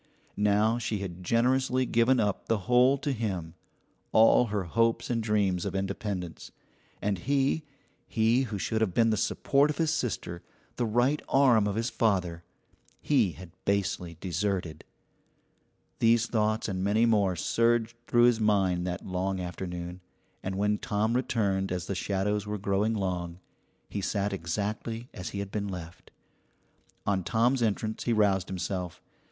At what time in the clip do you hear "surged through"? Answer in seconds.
17.35-18.23